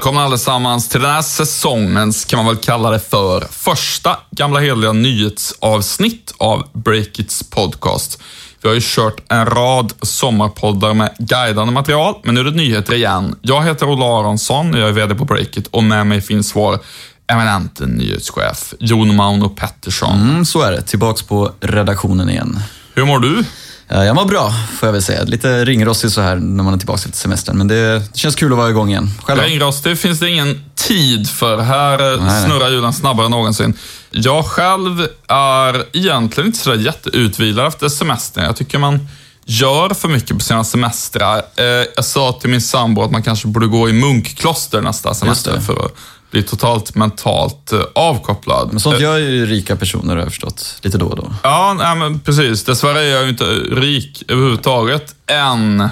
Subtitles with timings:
[0.00, 4.92] Välkomna allesammans till den här säsongens, kan man väl kalla det för, första gamla heliga
[4.92, 8.22] nyhetsavsnitt av Breakits podcast.
[8.62, 12.94] Vi har ju kört en rad sommarpoddar med guidande material, men nu är det nyheter
[12.94, 13.36] igen.
[13.42, 16.78] Jag heter Ola Aronsson och jag är VD på Breakit och med mig finns vår
[17.26, 20.20] eminente nyhetschef Jon Mauno Pettersson.
[20.20, 20.82] Mm, så är det.
[20.82, 22.60] Tillbaks på redaktionen igen.
[22.94, 23.44] Hur mår du?
[23.90, 25.22] Eh, Jag mår bra, får jag väl säga.
[25.24, 28.58] Lite ringrostig så här när man är tillbaka efter semestern, men det känns kul att
[28.58, 29.10] vara igång igen.
[29.22, 29.40] Själv?
[29.40, 31.58] Ringrostig finns det ingen tid för.
[31.58, 32.44] Här eh, nej.
[32.44, 33.74] snurrar hjulen snabbare än någonsin.
[34.10, 38.44] Jag själv är egentligen inte sådär jätteutvilad efter semestern.
[38.44, 39.08] Jag tycker man
[39.44, 41.42] gör för mycket på sina semestrar.
[41.56, 41.64] Eh,
[41.96, 45.84] Jag sa till min sambo att man kanske borde gå i munkkloster nästa semester för
[45.84, 45.92] att
[46.30, 48.68] bli totalt mentalt eh, avkopplad.
[48.70, 51.34] Men sånt gör ju rika personer har jag förstått, lite då och då.
[51.42, 52.64] Ja, nej, men precis.
[52.64, 55.80] Dessvärre är jag ju inte rik överhuvudtaget än.
[55.80, 55.88] Eh,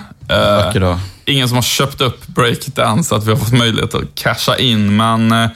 [0.65, 0.99] Vacker dag.
[1.25, 2.21] ingen som har köpt upp
[3.05, 4.97] så att vi har fått möjlighet att casha in.
[4.97, 5.49] Men eh,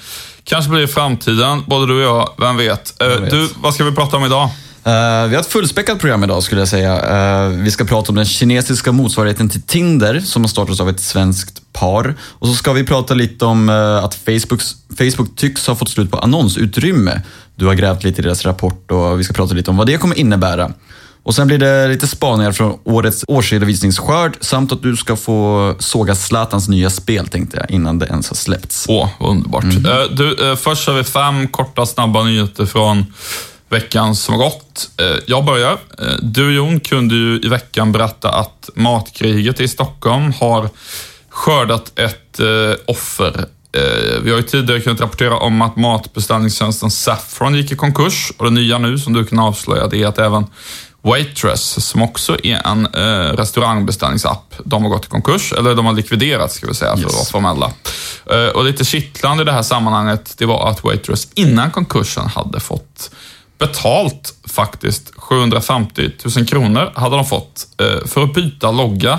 [0.45, 3.03] kanske blir det i framtiden, både du och jag, vem vet.
[3.03, 3.31] Eh, vet.
[3.31, 4.51] Du, vad ska vi prata om idag?
[4.85, 7.45] Eh, vi har ett fullspäckat program idag skulle jag säga.
[7.45, 11.01] Eh, vi ska prata om den kinesiska motsvarigheten till Tinder som har startats av ett
[11.01, 12.15] svenskt par.
[12.21, 16.11] Och så ska vi prata lite om eh, att Facebooks, Facebook tycks ha fått slut
[16.11, 17.23] på annonsutrymme.
[17.55, 19.97] Du har grävt lite i deras rapport och vi ska prata lite om vad det
[19.97, 20.73] kommer innebära.
[21.25, 26.15] Och sen blir det lite spaningar från årets årsredovisningsskörd samt att du ska få såga
[26.15, 28.87] Zlatans nya spel tänkte jag innan det ens har släppts.
[28.89, 29.65] Åh, vad underbart.
[29.65, 33.05] Eh, du, först har vi fem korta, snabba nyheter från
[33.73, 34.91] veckan som har gått.
[35.01, 35.73] Eh, jag börjar.
[35.99, 40.69] Eh, du Jon kunde ju i veckan berätta att matkriget i Stockholm har
[41.29, 42.47] skördat ett eh,
[42.87, 43.45] offer.
[44.23, 48.51] Vi har ju tidigare kunnat rapportera om att matbeställningstjänsten Saffron gick i konkurs och det
[48.51, 50.47] nya nu som du kan avslöja det är att även
[51.03, 55.93] Waitress, som också är en eh, restaurangbeställningsapp, de har gått i konkurs, eller de har
[55.93, 57.15] likviderats ska vi säga för att Yes.
[57.15, 57.73] vara formella.
[58.31, 62.61] Eh, och lite kittlande i det här sammanhanget, det var att Waitress innan konkursen hade
[62.61, 63.11] fått
[63.67, 69.19] betalt faktiskt 750 000 kronor hade de fått eh, för att byta logga.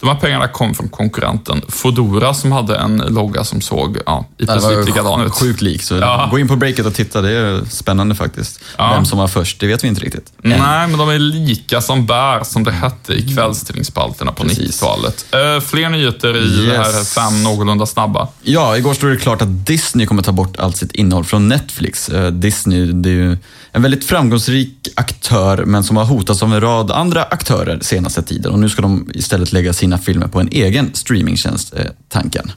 [0.00, 4.46] De här pengarna kom från konkurrenten Foodora som hade en logga som såg ja, i
[4.46, 5.32] princip likadan ut.
[5.32, 6.28] sjukt lik, så Ja.
[6.30, 7.22] gå in på breaket och titta.
[7.22, 8.60] Det är spännande faktiskt.
[8.78, 8.92] Ja.
[8.94, 10.32] Vem som var först, det vet vi inte riktigt.
[10.42, 14.82] Nej, men de är lika som bär, som det hette i kvällstidningsspalterna på Precis.
[14.82, 15.26] 90-talet.
[15.32, 17.14] Eh, fler nyheter i det här Yes.
[17.14, 18.28] fem någorlunda snabba.
[18.42, 22.08] Ja, igår stod det klart att Disney kommer ta bort allt sitt innehåll från Netflix.
[22.08, 23.38] Eh, Disney, det är ju
[23.74, 28.52] en väldigt framgångsrik aktör, men som har hotats av en rad andra aktörer senaste tiden.
[28.52, 32.52] Och nu ska de istället lägga sina filmer på en egen streamingtjänst, eh, tanken.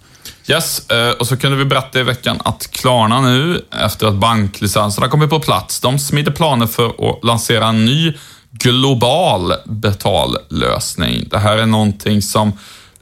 [0.47, 5.07] Yes, eh, och så kunde vi berätta i veckan att Klarna nu, efter att banklicenserna
[5.07, 8.13] kommit på plats, de smider planer för att lansera en ny
[8.51, 11.28] global betallösning.
[11.31, 12.51] Det här är någonting som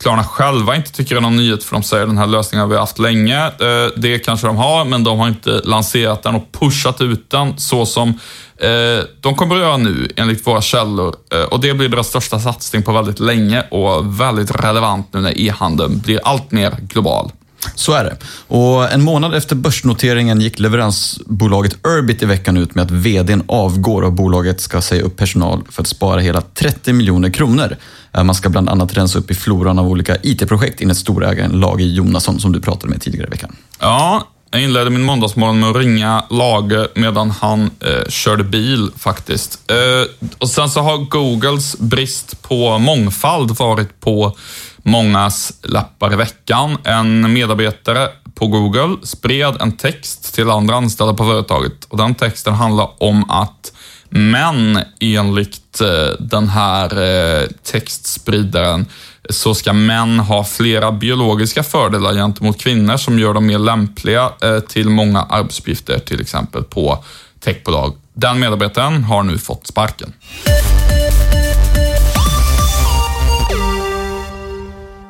[0.05, 2.77] Klarna själva inte tycker är någon nyhet, för de säger den här lösningen har vi
[2.77, 3.45] haft länge.
[3.45, 7.57] Eh, det kanske de har, men de har inte lanserat den och pushat ut den
[7.57, 8.09] så som
[8.57, 11.15] eh, de kommer att göra nu, enligt våra källor.
[11.33, 15.41] Eh, och det blir deras största satsning på väldigt länge och väldigt relevant nu när
[15.41, 17.31] e-handeln blir allt mer global.
[17.75, 18.17] Så är det.
[18.47, 24.01] Och en månad efter börsnoteringen gick leveransbolaget Urbit i veckan ut med att vdn avgår
[24.01, 27.77] och bolaget ska säga upp personal för att spara hela 30 miljoner kronor.
[28.13, 31.83] Eh, man ska bland annat rensa upp i floran av olika IT-projekt enligt storägaren Lage
[31.83, 33.55] Jonasson som du pratade med tidigare i veckan.
[33.79, 39.71] Ja, jag inledde min måndagsmorgon med att ringa Lage medan han eh, körde bil faktiskt.
[39.71, 44.37] Eh, och sen så har Googles brist på mångfald varit på
[44.85, 46.77] mångas lappar i veckan.
[46.83, 52.53] En medarbetare på Google spred en text till andra anställda på företaget och den texten
[52.53, 53.71] handlar om att
[54.09, 58.85] män enligt eh, den här eh, textspridaren
[59.29, 64.59] så ska män ha flera biologiska fördelar gentemot kvinnor som gör dem mer lämpliga eh,
[64.59, 67.03] till många arbetsuppgifter, till exempel på
[67.39, 67.93] techbolag.
[68.13, 70.13] Den medarbetaren har nu fått sparken.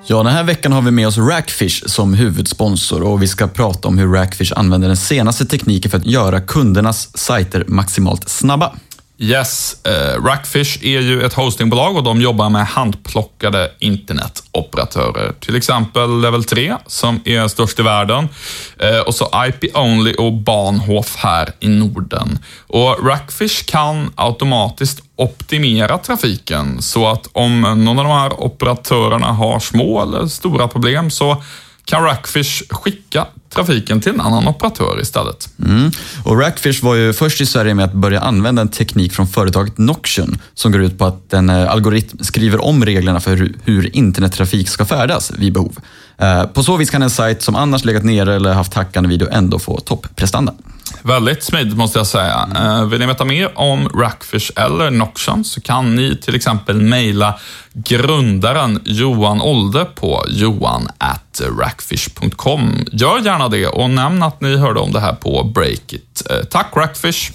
[0.07, 3.87] Ja, den här veckan har vi med oss Rackfish som huvudsponsor och vi ska prata
[3.87, 8.75] om hur Rackfish använder den senaste tekniken för att göra kundernas sajter maximalt snabba.
[9.17, 15.33] Yes, eh, Rackfish är ju ett hostingbolag och de jobbar med handplockade internetoperatörer.
[15.39, 18.29] Till exempel Level 3 som är störst i världen
[18.79, 22.39] eh, och så IP Only och Bahnhof här i Norden.
[22.67, 29.59] Och Rackfish kan automatiskt optimera trafiken så att om någon av de här operatörerna har
[29.59, 31.43] små eller stora problem så
[31.85, 35.49] kan Rackfish skicka trafiken till en annan operatör istället.
[35.65, 35.91] Mm.
[36.23, 39.77] Och Rackfish var ju först i Sverige med att börja använda en teknik från företaget
[39.77, 44.69] Noction som går ut på att en eh, algoritm skriver om reglerna för hur internettrafik
[44.69, 45.77] ska färdas vid behov.
[46.17, 49.27] Eh, på så vis kan en sajt som annars legat nere eller haft hackande video
[49.31, 50.53] ändå få topprestanda.
[51.01, 52.49] Väldigt smidigt måste jag säga.
[52.55, 52.89] Mm.
[52.89, 57.39] Vill ni veta mer om Rackfish eller Noction så kan ni till exempel mejla
[57.73, 62.85] grundaren Johan Olde på johan.rackfish.com.
[62.91, 66.23] Gör gärna det och nämn att ni hörde om det här på Breakit.
[66.29, 67.31] Eh, tack Rackfish!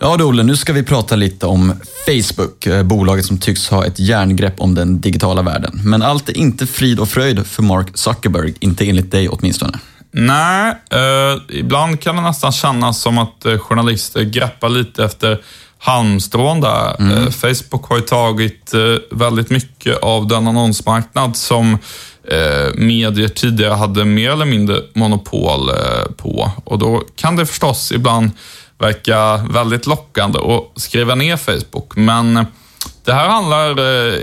[0.00, 1.72] Ja du Olle, nu ska vi prata lite om
[2.06, 5.80] Facebook, eh, bolaget som tycks ha ett järngrepp om den digitala världen.
[5.84, 9.78] Men allt är inte frid och fröjd för Mark Zuckerberg, inte enligt dig åtminstone.
[10.10, 15.40] Nej, eh, ibland kan det nästan kännas som att eh, journalister greppar lite efter
[15.84, 16.96] halmstrån där.
[17.00, 17.18] Mm.
[17.18, 18.80] Eh, Facebook har ju tagit eh,
[19.10, 21.78] väldigt mycket av den annonsmarknad som
[22.28, 25.70] eh, medier tidigare hade mer eller mindre monopol
[26.16, 26.50] på.
[26.64, 28.30] Och då kan det förstås ibland
[28.78, 31.96] verka väldigt lockande att skriva ner Facebook.
[31.96, 32.46] Men
[33.04, 33.80] det här handlar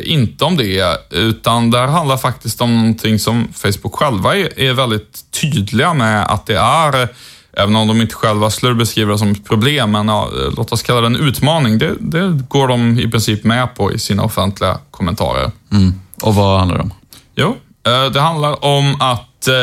[0.07, 5.31] inte om det, utan det här handlar faktiskt om någonting som Facebook själva är väldigt
[5.41, 7.09] tydliga med att det är,
[7.53, 10.81] även om de inte själva skulle beskriva det som ett problem, men ja, låt oss
[10.81, 11.77] kalla det en utmaning.
[11.77, 15.51] Det, det, går de i princip med på i sina offentliga kommentarer.
[15.71, 15.93] Mm.
[16.21, 16.93] Och vad handlar det om?
[17.35, 17.57] Jo,
[17.87, 19.53] eh, det handlar om att eh,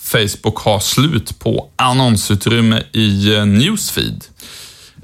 [0.00, 4.24] Facebook har slut på annonsutrymme i Newsfeed.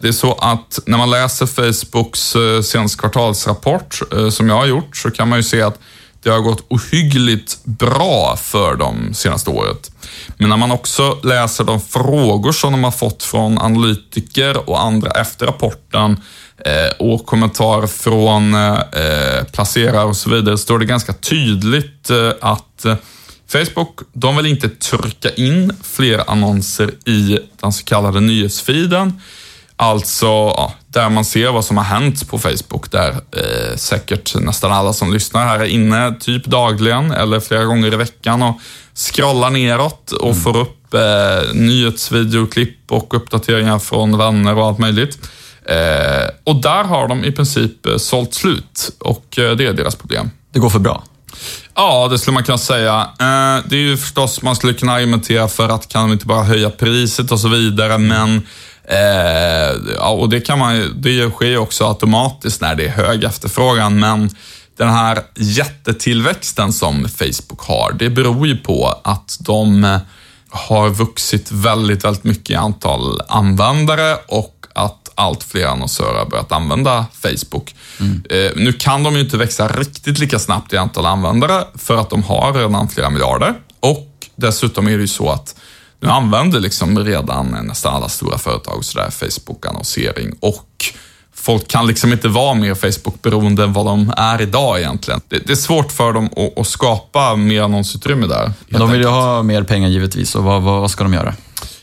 [0.01, 4.67] Det är så att när man läser Facebooks eh, senaste kvartalsrapport, eh, som jag har
[4.67, 5.79] gjort, så kan man ju se att
[6.25, 9.91] det har gått ohyggligt bra för dem senaste året.
[10.37, 15.11] Men när man också läser de frågor som de har fått från analytiker och andra
[15.11, 16.21] efter rapporten
[16.65, 22.87] eh, och kommentarer från eh, placerare och så vidare, står det ganska tydligt eh, att
[23.49, 29.21] Facebook, de vill inte trycka in fler annonser i den så kallade nyhetsfeeden
[29.77, 34.73] Alltså, ja, där man ser vad som har hänt på Facebook, där eh, säkert nästan
[34.73, 38.61] alla som lyssnar här är inne typ dagligen eller flera gånger i veckan och
[38.95, 40.41] scrollar neråt och mm.
[40.41, 45.19] får upp eh, nyhetsvideoklipp och uppdateringar från vänner och allt möjligt.
[45.65, 49.97] Eh, och där har de i princip eh, sålt slut och eh, det är deras
[49.97, 50.31] problem.
[50.53, 51.05] Det går för bra?
[51.75, 53.01] Ja, det skulle man kunna säga.
[53.01, 56.43] Eh, det är ju förstås, man skulle kunna argumentera för att kan de inte bara
[56.43, 58.47] höja priset och så vidare, men
[58.89, 64.01] Eh, och det, kan man, det sker ju också automatiskt när det är hög efterfrågan,
[64.01, 64.31] men
[64.77, 69.99] den här jättetillväxten som Facebook har, det beror ju på att de eh,
[70.51, 76.53] har vuxit väldigt, väldigt mycket i antal användare och att allt fler annonsörer har börjat
[76.53, 77.75] använda Facebook.
[78.01, 78.23] Mm.
[78.31, 82.11] Eh, nu kan de ju inte växa riktigt lika snabbt i antal användare för att
[82.11, 85.55] de har redan flera miljarder och dessutom är det ju så att
[86.05, 90.93] nu använder liksom redan nästan alla stora företag sådär Facebook-annonsering och
[91.35, 95.21] folk kan liksom inte vara mer Facebook-beroende än vad de är idag egentligen.
[95.29, 98.53] Det, det är svårt för dem att, att skapa mer annonsutrymme där.
[98.69, 101.35] Men de vill ju ha mer pengar givetvis och vad, vad, ska de göra?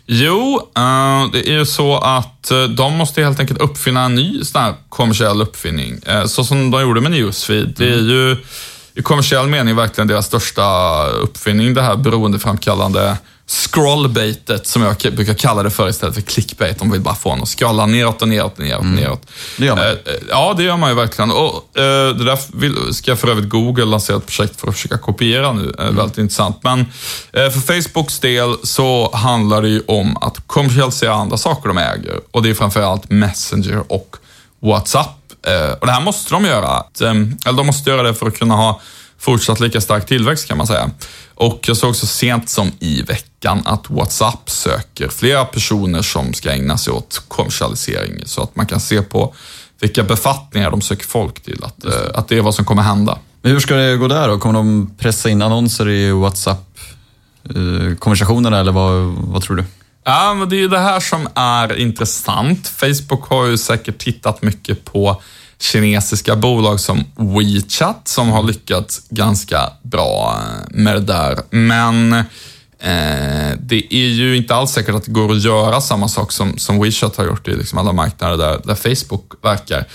[0.06, 4.44] Jo, uh, det är ju så att uh, de måste helt enkelt uppfinna en ny
[4.44, 6.02] sån här kommersiell uppfinning.
[6.10, 7.62] Uh, så som de gjorde med Newsfeed.
[7.62, 7.74] Mm.
[7.78, 8.38] Det är ju
[8.94, 13.18] i kommersiell mening verkligen deras största uppfinning, det här beroendeframkallande
[13.52, 16.80] scrollbaitet som jag brukar kalla det för istället för clickbait.
[16.80, 18.82] De vill bara få en att scrolla neråt och neråt och neråt.
[18.82, 18.96] Mm.
[18.96, 19.28] neråt.
[19.58, 19.86] Det gör man.
[19.86, 19.94] Uh,
[20.30, 21.32] ja, det gör man ju verkligen.
[21.32, 21.84] Och, uh,
[22.18, 25.74] det där ska för övrigt Google lansera ett projekt för att försöka kopiera nu.
[25.80, 25.96] Mm.
[25.96, 26.58] Väldigt intressant.
[26.64, 26.86] Men
[27.32, 32.20] för Facebooks del så handlar det ju om att kommersialisera andra saker de äger.
[32.32, 34.16] Och det är framförallt Messenger och
[34.60, 35.18] WhatsApp.
[35.80, 36.84] och det här måste de göra.
[37.00, 38.82] eller de måste göra det för att kunna ha
[39.22, 40.90] fortsatt lika stark tillväxt kan man säga.
[41.36, 46.52] Och jag såg så sent som i veckan att WhatsApp söker flera personer som ska
[46.52, 49.34] ägna sig åt kommersialisering så att man kan se på
[49.82, 53.18] vilka befattningar de söker folk till, att, eh, att det är vad som kommer hända.
[53.42, 54.40] Men hur ska det gå där då?
[54.40, 59.64] Kommer de pressa in annonser i WhatsApp-konversationerna eller vad, vad tror du?
[60.04, 62.68] Ja, men det är ju det här som är intressant.
[62.68, 65.22] Facebook har ju säkert tittat mycket på
[65.62, 70.40] kinesiska bolag som WeChat som har lyckats ganska bra
[70.70, 71.40] med det där.
[71.50, 76.32] Men eh, det är ju inte alls säkert att det går att göra samma sak
[76.32, 79.86] som, som WeChat har gjort i liksom alla marknader där, där Facebook verkar.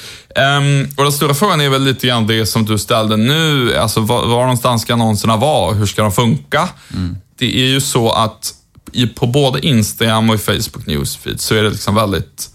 [0.58, 4.00] Um, och den stora frågan är väl lite grann det som du ställde nu, alltså
[4.00, 6.68] var, var någonstans ska annonserna vara hur ska de funka?
[6.94, 7.16] Mm.
[7.38, 8.54] Det är ju så att
[8.92, 12.50] i, på både Instagram och i Facebook Newsfeed så är det liksom väldigt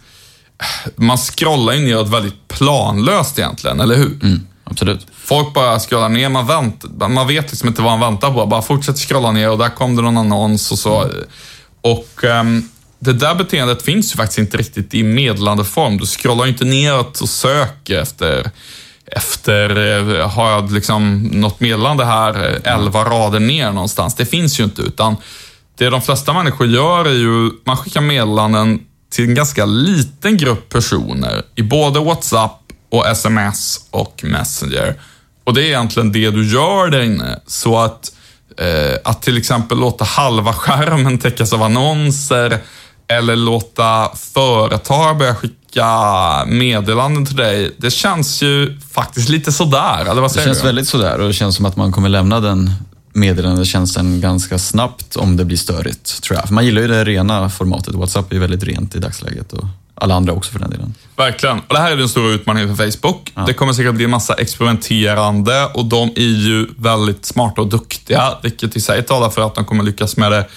[0.95, 4.19] man scrollar ju neråt väldigt planlöst egentligen, eller hur?
[4.23, 4.47] Mm.
[4.63, 5.07] Absolut.
[5.15, 8.45] Folk bara scrollar ner, man, vänt, man vet liksom inte vad man väntar på.
[8.45, 11.09] Bara fortsätter scrolla ner och där kom det någon annons och så.
[11.81, 15.97] Och um, det där beteendet finns ju faktiskt inte riktigt i meddelande form.
[15.97, 18.51] Du scrollar ju inte neråt och söker efter
[19.05, 19.69] efter,
[20.19, 24.15] eh, har jag liksom något meddelande här, eh, elva rader ner någonstans.
[24.15, 25.15] Det finns ju inte, utan
[25.77, 28.79] det de flesta människor gör är ju, man skickar meddelanden
[29.11, 32.57] till en ganska liten grupp personer i både WhatsApp
[32.91, 34.95] och sms och Messenger.
[35.43, 37.39] Och det är egentligen det du gör där inne.
[37.47, 38.11] Så att,
[38.59, 42.59] eh, att till exempel låta halva skärmen täckas av annonser
[43.07, 45.85] eller låta företag börja skicka
[46.47, 47.75] meddelanden till dig.
[47.77, 50.65] Det känns ju faktiskt lite sådär, eller vad säger Det känns du?
[50.67, 52.71] väldigt sådär och det känns som att man kommer lämna den
[53.13, 56.47] meddelandetjänsten ganska snabbt om det blir störigt, tror jag.
[56.47, 57.95] För man gillar ju det rena formatet.
[57.95, 59.65] WhatsApp är ju väldigt rent i dagsläget och
[59.95, 60.93] alla andra också för den delen.
[61.15, 61.59] Verkligen.
[61.59, 63.33] Och det här är den stora utmaningen för Facebook.
[63.47, 68.37] Det kommer säkert bli en massa experimenterande och de är ju väldigt smarta och duktiga,
[68.43, 70.47] vilket i sig talar för att de kommer lyckas med det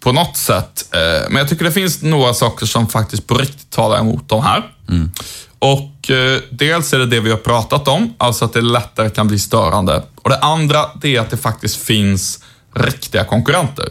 [0.00, 0.88] på något sätt.
[0.90, 4.42] Eh, Men jag tycker det finns några saker som faktiskt på riktigt talar emot de
[4.42, 4.62] här.
[5.62, 9.28] Och eh, dels är det det vi har pratat om, alltså att det lättare kan
[9.28, 10.02] bli störande.
[10.22, 12.38] Och det andra, det är att det faktiskt finns
[12.74, 13.88] riktiga konkurrenter.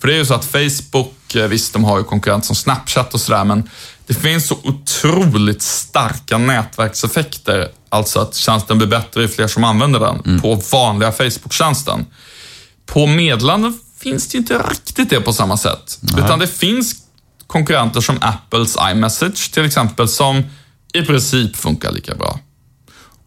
[0.00, 3.14] För det är ju så att Facebook, eh, visst de har ju konkurrenter som Snapchat
[3.14, 3.70] och sådär, men
[4.06, 7.68] det finns så otroligt starka nätverkseffekter.
[7.88, 12.06] Alltså att tjänsten blir bättre ju fler som använder den på vanliga Facebook-tjänsten.
[12.86, 15.98] På meddelanden finns det ju inte riktigt det på samma sätt.
[16.18, 16.94] Utan det finns
[17.46, 20.42] konkurrenter som Apples iMessage till exempel, som
[20.92, 22.40] i princip funkar lika bra.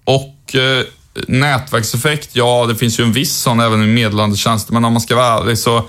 [0.03, 0.85] Och eh,
[1.27, 5.15] nätverkseffekt, ja det finns ju en viss sån även i meddelandetjänster, men om man ska
[5.15, 5.83] vara ärlig så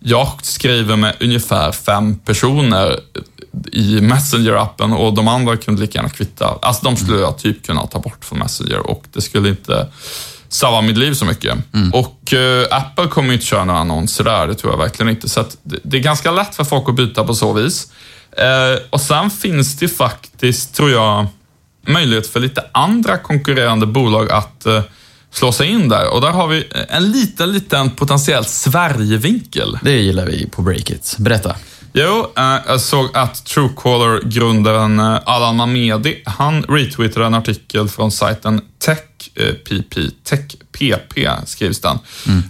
[0.00, 3.00] jag skriver med ungefär fem personer
[3.72, 6.58] i Messenger-appen och de andra kunde lika gärna kvitta.
[6.62, 9.88] Alltså de skulle jag typ kunna ta bort från Messenger och det skulle inte
[10.48, 11.58] sabba mitt liv så mycket.
[11.92, 15.28] Och eh, Apple kommer ju inte köra några annonser där, det tror jag verkligen inte.
[15.28, 17.92] Så det, det är ganska lätt för folk att byta på så vis.
[18.38, 21.26] Eh, och sen finns det faktiskt, tror jag,
[21.86, 24.82] möjlighet för lite andra konkurrerande bolag att eh,
[25.30, 26.14] slå sig in där.
[26.14, 29.78] Och där har vi eh, en liten, liten potentiell Sverigevinkel.
[29.82, 31.16] Det gillar vi på Breakit.
[31.18, 31.56] Berätta.
[32.00, 38.60] Jo, eh, jag såg att Truecaller-grundaren eh, Allan Mamedi, han retweetade en artikel från sajten
[38.84, 41.98] TechPP, TechPP skrivs den.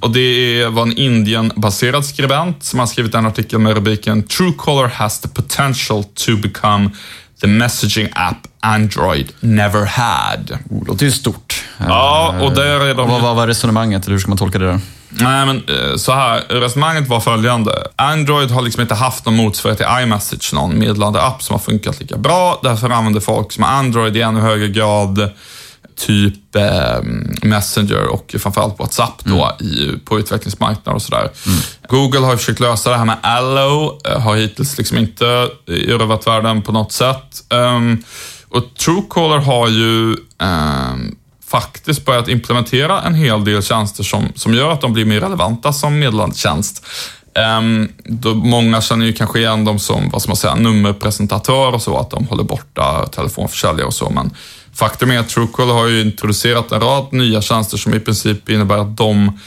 [0.00, 5.20] Och det var en Indien-baserad skribent som har skrivit en artikel med rubriken Truecaller has
[5.20, 6.90] the potential to become
[7.40, 10.58] the messaging app Android never had.
[10.70, 11.64] Oh, det låter ju stort.
[11.78, 13.08] Ja, och där är de...
[13.08, 14.04] Vad var resonemanget?
[14.04, 14.80] Eller hur ska man tolka det där?
[15.08, 16.40] Nej, men eh, så här.
[16.48, 17.86] Resonemanget var följande.
[17.96, 22.00] Android har liksom inte haft någon motsvarighet till iMessage, någon meddelande app som har funkat
[22.00, 22.60] lika bra.
[22.62, 25.30] Därför använder folk som Android i ännu högre grad
[25.98, 27.02] typ eh,
[27.42, 31.30] Messenger och framförallt WhatsApp då i, på utvecklingsmarknader och sådär.
[31.88, 36.62] Google har försökt lösa det här med Allo, eh, har hittills liksom inte erövrat världen
[36.62, 37.52] på något sätt.
[37.52, 38.02] Ehm,
[38.48, 41.16] och Truecaller har ju ehm,
[41.48, 45.72] faktiskt börjat implementera en hel del tjänster som, som gör att de blir mer relevanta
[45.72, 46.86] som meddelandetjänst.
[47.58, 51.82] Um, då många känner ju kanske igen dem som vad ska man säga, nummerpresentatör och
[51.82, 54.30] så, att de håller borta telefonförsäljare och så, men
[54.74, 58.78] faktum är att Truecaller har ju introducerat en rad nya tjänster som i princip innebär
[58.78, 59.38] att de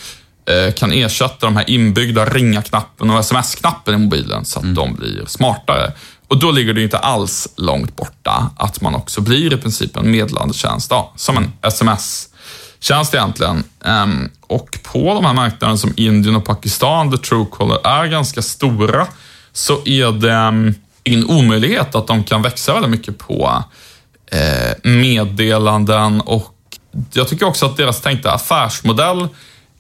[0.46, 5.26] eh, kan ersätta de här inbyggda ringa-knappen och sms-knappen i mobilen så att de blir
[5.28, 5.92] smartare.
[6.32, 10.12] Och då ligger det inte alls långt borta att man också blir i princip en
[10.12, 13.64] meddelandetjänst, ja, som en sms-tjänst egentligen.
[13.86, 19.08] Ehm, och på de här marknaderna som Indien och Pakistan, där Truecaller är ganska stora,
[19.54, 23.64] så är det um, ingen omöjlighet att de kan växa väldigt mycket på
[24.32, 26.56] eh, meddelanden och
[27.14, 29.28] jag tycker också att deras tänkta affärsmodell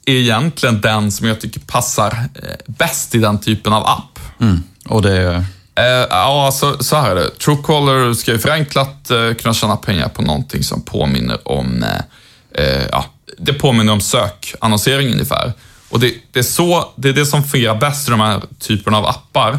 [0.06, 4.20] är egentligen den som jag tycker passar eh, bäst i den typen av app.
[4.40, 4.64] Mm.
[4.86, 5.46] Och det...
[5.82, 7.30] Eh, ja, alltså, så här är det.
[7.30, 12.88] Truecaller ska ju förenklat eh, kunna tjäna pengar på någonting som påminner om, eh, eh,
[12.92, 13.06] ja,
[13.38, 15.54] det påminner om sökannonsering ungefär.
[15.90, 18.98] Och det, det, är så, det är det som fungerar bäst i de här typerna
[18.98, 19.52] av appar.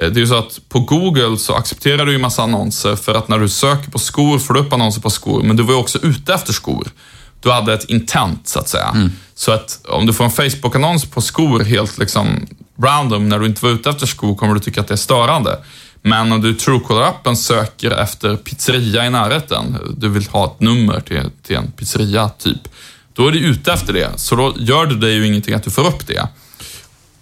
[0.00, 3.14] Eh, Det är ju så att på Google så accepterar du ju massa annonser för
[3.14, 5.72] att när du söker på skor får du upp annonser på skor, men du var
[5.72, 6.88] ju också ute efter skor.
[7.40, 9.10] Du hade ett intent så att säga.
[9.34, 12.46] Så att om du får en Facebook-annons på skor helt liksom
[12.82, 15.58] random när du inte var ute efter skor kommer du tycka att det är störande.
[16.02, 21.00] Men om du i Truecaller-appen söker efter pizzeria i närheten, du vill ha ett nummer
[21.00, 22.68] till, till en pizzeria typ,
[23.12, 24.10] då är du ute efter det.
[24.16, 26.28] Så då gör det dig ju ingenting att du får upp det.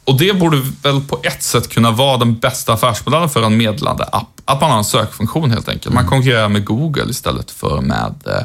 [0.04, 4.04] Och det borde väl på ett sätt kunna vara den bästa affärsmodellen för en meddelande
[4.04, 4.40] app.
[4.44, 5.94] Att man har en sökfunktion helt enkelt.
[5.94, 8.42] Man konkurrerar med Google istället för med eh,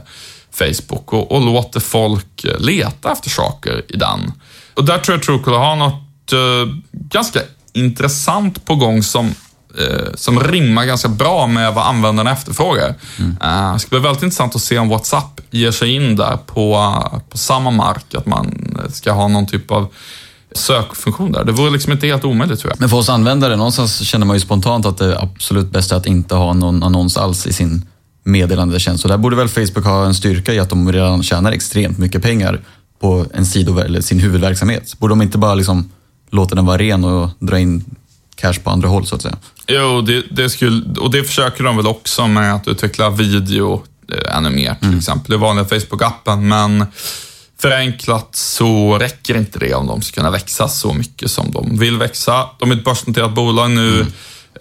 [0.52, 4.34] Facebook och, och låter folk eh, leta efter saker i den.
[4.74, 6.11] Och där tror jag Truecaller har något
[6.92, 7.40] ganska
[7.74, 9.36] intressant på gång som,
[9.80, 12.96] eh, som rimmar ganska bra med vad användarna efterfrågar.
[13.20, 13.38] Mm.
[13.42, 16.94] Eh, det ska bli väldigt intressant att se om WhatsApp ger sig in där på,
[17.30, 19.88] på samma mark, att man ska ha någon typ av
[20.56, 21.44] sökfunktion där.
[21.44, 22.80] Det vore liksom inte helt omöjligt tror jag.
[22.80, 26.06] Men för oss användare, någonstans känner man ju spontant att det är absolut bäst att
[26.06, 27.86] inte ha någon annons alls i sin
[28.24, 29.02] meddelandetjänst.
[29.02, 32.22] Så där borde väl Facebook ha en styrka i att de redan tjänar extremt mycket
[32.22, 32.62] pengar
[33.00, 35.00] på en sido eller sin huvudverksamhet.
[35.00, 35.90] Borde de inte bara liksom
[36.32, 37.86] låta den vara ren och dra in
[38.36, 39.38] cash på andra håll så att säga?
[39.68, 43.84] Jo, det, det skulle, och det försöker de väl också med att utveckla video
[44.14, 44.98] eh, ännu mer, till mm.
[44.98, 46.42] exempel i vanliga Facebook-appen.
[46.42, 46.86] Men
[47.62, 51.98] förenklat så räcker inte det om de ska kunna växa så mycket som de vill
[51.98, 52.50] växa.
[52.60, 53.94] De är ett börsnoterat bolag nu.
[53.94, 54.08] Mm.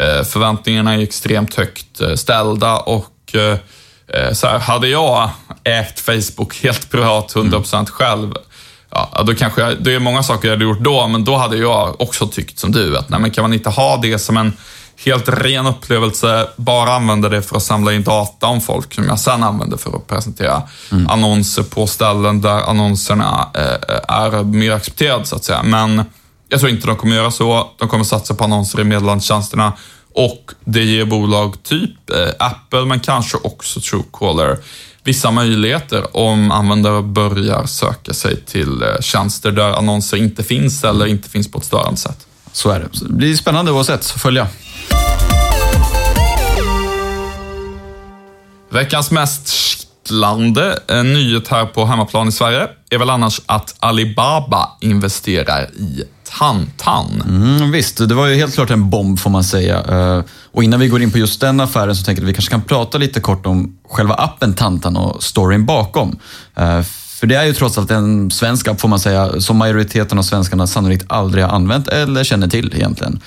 [0.01, 3.17] Eh, förväntningarna är extremt högt eh, ställda och
[4.33, 5.31] så här, hade jag
[5.65, 7.87] ägt Facebook helt privat, 100% mm.
[7.87, 8.35] själv,
[8.91, 12.01] ja, då kanske det är många saker jag hade gjort då, men då hade jag
[12.01, 14.53] också tyckt som du, att nej, men kan man inte ha det som en
[15.05, 19.21] helt ren upplevelse, bara använda det för att samla in data om folk som jag
[19.21, 21.09] sen använder för att presentera mm.
[21.09, 25.63] annonser på ställen där annonserna eh, är mer accepterade så att säga.
[25.63, 26.05] Men
[26.49, 27.71] jag tror inte de kommer göra så.
[27.79, 29.73] De kommer satsa på annonser i meddelandetjänsterna
[30.15, 34.59] och det ger bolag typ eh, Apple, men kanske också Truecaller
[35.05, 41.07] vissa möjligheter om användare börjar söka sig till eh, tjänster där annonser inte finns eller
[41.07, 42.27] inte finns på ett störande sätt.
[42.53, 42.89] Så är det.
[42.93, 44.49] Så det blir spännande oavsett, så följa.
[48.71, 54.69] Veckans mest kittlande eh, nyhet här på hemmaplan i Sverige är väl annars att Alibaba
[54.81, 56.05] investerar i
[56.39, 57.23] Tantan.
[57.29, 59.85] Mm, visst, det var ju helt klart en bomb får man säga.
[59.89, 62.35] Eh, och innan vi går in på just den affären så tänker jag att vi
[62.35, 66.19] kanske kan prata lite kort om själva appen Tantan och storyn bakom.
[66.57, 66.83] Eh,
[67.21, 70.23] för det är ju trots allt en svensk app får man säga, som majoriteten av
[70.23, 73.21] svenskarna sannolikt aldrig har använt eller känner till egentligen.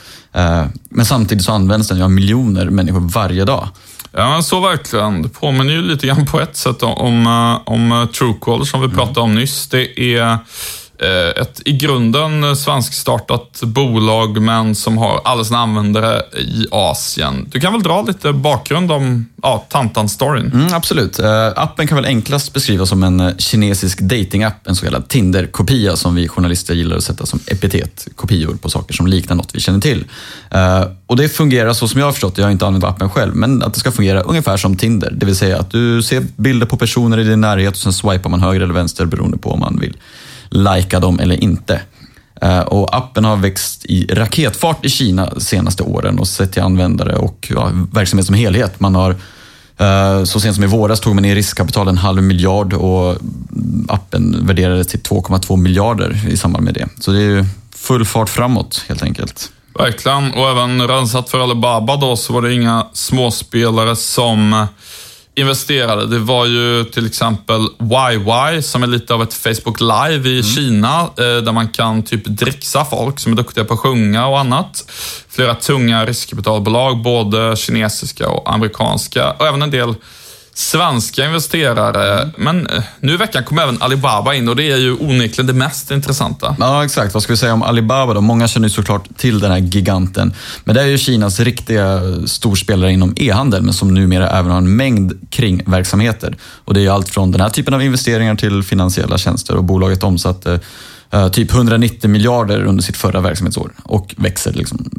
[0.90, 3.68] Men samtidigt så används den ju av miljoner människor varje dag.
[4.12, 5.22] Ja, så verkligen.
[5.22, 9.20] Det påminner ju lite grann på ett sätt om, om, om Truecaller som vi pratade
[9.20, 9.68] om nyss.
[9.68, 10.38] Det är Eh,
[11.04, 17.50] Eh, ett i grunden svenskstartat bolag, men som har alla sina användare i Asien.
[17.52, 20.52] Du kan väl dra lite bakgrund om ja, Tantan-storyn?
[20.54, 21.20] Mm, absolut.
[21.20, 25.96] Eh, appen kan väl enklast beskrivas som en eh, kinesisk datingapp, en så kallad Tinder-kopia
[25.96, 29.60] som vi journalister gillar att sätta som epitet, kopior på saker som liknar något vi
[29.60, 30.06] känner till.
[31.08, 33.64] Och Det fungerar så som jag har förstått jag har inte använt appen själv, men
[33.64, 35.12] att det ska fungera ungefär som Tinder.
[35.12, 38.30] Det vill säga att du ser bilder på personer i din närhet och sen swipar
[38.30, 39.98] man höger eller vänster beroende på om man vill
[40.54, 41.82] lajka dem eller inte.
[42.42, 46.62] Eh, och appen har växt i raketfart i Kina de senaste åren och sett till
[46.62, 48.80] användare och ja, verksamhet som helhet.
[48.80, 49.16] Man har
[49.78, 53.18] eh, så sent som i våras tog man in riskkapital en halv miljard och
[53.88, 56.88] appen värderades till 2,2 miljarder i samband med det.
[57.00, 59.52] Så det är full fart framåt helt enkelt.
[59.80, 64.68] Verkligen, och även rensat för Alibaba då så var det inga småspelare som
[65.36, 66.08] investerade.
[66.08, 67.62] Det var ju till exempel
[68.12, 70.44] YY som är lite av ett Facebook Live i mm.
[70.44, 74.40] Kina eh, där man kan typ dricksa folk som är duktiga på att sjunga och
[74.40, 74.92] annat.
[75.30, 79.96] Flera tunga riskkapitalbolag, både kinesiska och amerikanska och även en del
[80.54, 82.30] svenska investerare.
[82.38, 85.54] Men eh, nu i veckan kom även Alibaba in och det är ju onekligen det
[85.54, 86.56] mest intressanta.
[86.60, 87.14] Ja, exakt.
[87.14, 88.22] Vad ska vi säga om Alibaba då?
[88.22, 90.34] Många känner ju såklart till den här giganten.
[90.64, 94.76] Men det är ju Kinas riktiga storspelare inom e-handel, men som numera även har en
[94.76, 96.38] mängd kringverksamheter.
[96.66, 99.64] Och det är ju allt från den här typen av investeringar till finansiella tjänster och
[99.64, 100.60] bolaget omsatte
[101.32, 104.90] typ 190 miljarder under sitt förra verksamhetsår och växer liksom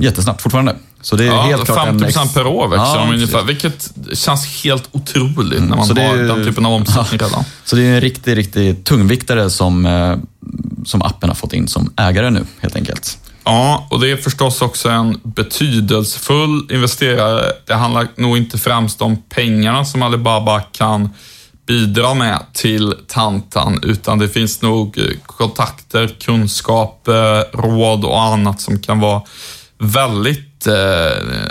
[0.00, 0.76] jättesnabbt fortfarande.
[1.00, 3.92] Så det är ja, helt klart 50 procent per år växer ja, de ungefär, vilket
[4.12, 7.44] känns helt otroligt mm, när man har är, den typen av omsättning redan.
[7.64, 10.16] Så det är en riktig, riktig tungviktare som, eh,
[10.84, 13.18] som appen har fått in som ägare nu, helt enkelt.
[13.44, 17.52] Ja, och det är förstås också en betydelsefull investerare.
[17.66, 21.10] Det handlar nog inte främst om pengarna som Alibaba kan
[21.66, 28.60] bidra med till Tantan, utan det finns nog eh, kontakter, kunskap, eh, råd och annat
[28.60, 29.22] som kan vara
[29.78, 30.74] väldigt, eh,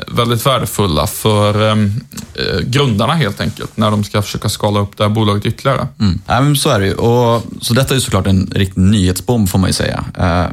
[0.08, 1.92] väldigt värdefulla för ehm,
[2.64, 5.88] grundarna helt enkelt, när de ska försöka skala upp det här bolaget ytterligare.
[6.00, 6.22] Mm.
[6.28, 6.94] Ja, men så är det ju.
[6.94, 10.06] Och, så detta är ju såklart en riktig nyhetsbomb får man ju säga.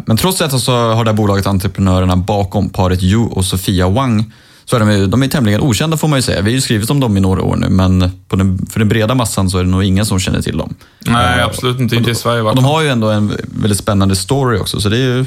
[0.06, 4.32] Men trots detta så har det här bolaget entreprenörerna bakom paret Yu och Sofia Wang
[4.64, 6.42] så är de, de är tämligen okända får man ju säga.
[6.42, 7.98] Vi har ju skrivit om dem i några år nu, men
[8.28, 10.74] den, för den breda massan så är det nog ingen som känner till dem.
[11.06, 11.96] Nej, absolut inte.
[11.96, 12.42] Inte i Sverige.
[12.42, 15.24] De har ju ändå en väldigt spännande story också, så det är ju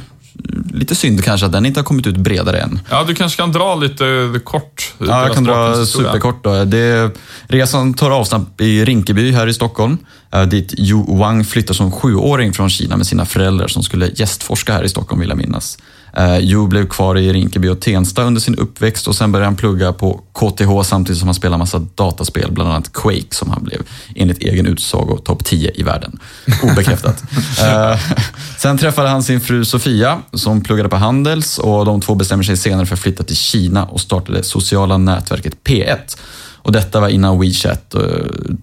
[0.73, 2.79] lite synd kanske att den inte har kommit ut bredare än.
[2.89, 4.05] Ja, du kanske kan dra lite
[4.43, 4.93] kort.
[4.97, 6.43] Ja, jag kan dra superkort.
[6.43, 6.65] Då.
[6.65, 7.11] Det,
[7.47, 9.97] resan tar avstamp i Rinkeby här i Stockholm,
[10.31, 14.73] eh, dit Yu Wang flyttar som sjuåring från Kina med sina föräldrar som skulle gästforska
[14.73, 15.77] här i Stockholm, vill jag minnas.
[16.19, 19.55] Uh, jo blev kvar i Rinkeby och Tensta under sin uppväxt och sen började han
[19.55, 23.81] plugga på KTH samtidigt som han spelade massa dataspel, bland annat Quake som han blev
[24.15, 26.19] enligt egen utsago topp 10 i världen.
[26.63, 27.23] Obekräftat.
[27.63, 27.99] uh,
[28.57, 32.57] sen träffade han sin fru Sofia som pluggade på Handels och de två bestämmer sig
[32.57, 36.17] senare för att flytta till Kina och startade sociala nätverket P1.
[36.65, 38.01] Och detta var innan WeChat uh,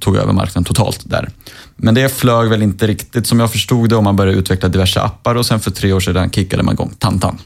[0.01, 1.31] tog över marknaden totalt där.
[1.77, 5.01] Men det flög väl inte riktigt som jag förstod det och man började utveckla diverse
[5.01, 7.39] appar och sen för tre år sedan kickade man igång Tantan.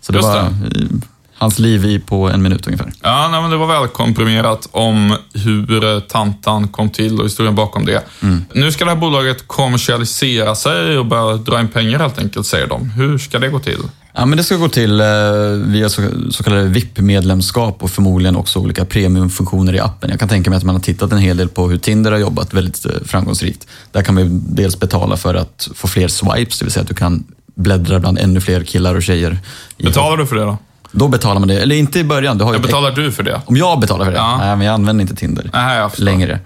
[0.00, 0.88] Så det Just var det.
[1.34, 2.92] hans liv i på en minut ungefär.
[3.02, 7.54] Ja, nej, men det var väl komprimerat om hur eh, Tantan kom till och historien
[7.54, 8.04] bakom det.
[8.52, 12.66] Nu ska det här bolaget kommersialisera sig och börja dra in pengar helt enkelt, säger
[12.66, 12.90] de.
[12.90, 13.80] Hur ska det gå till?
[14.18, 15.06] Ja, men det ska gå till eh,
[15.52, 20.10] via så, så kallade VIP-medlemskap och förmodligen också olika premiumfunktioner i appen.
[20.10, 22.18] Jag kan tänka mig att man har tittat en hel del på hur Tinder har
[22.18, 23.66] jobbat väldigt eh, framgångsrikt.
[23.92, 26.88] Där kan man ju dels betala för att få fler swipes, det vill säga att
[26.88, 27.24] du kan
[27.54, 29.38] bläddra bland ännu fler killar och tjejer.
[29.78, 30.58] Betalar du för det då?
[30.98, 32.38] Då betalar man det, eller inte i början.
[32.38, 33.40] Du har ju Ja, betalar du för det?
[33.46, 34.18] Om jag betalar för det?
[34.18, 34.36] Ja.
[34.38, 36.04] Nej, men jag använder inte Tinder Nej, jag förstår.
[36.04, 36.40] längre.